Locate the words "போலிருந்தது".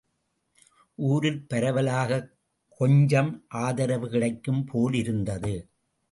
4.65-5.69